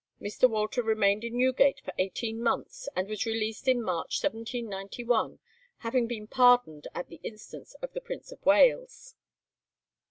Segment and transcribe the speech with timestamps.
[0.19, 0.49] Mr.
[0.49, 5.37] Walter remained in Newgate for eighteen months, and was released in March 1791,
[5.77, 9.13] having been pardoned at the instance of the Prince of Wales.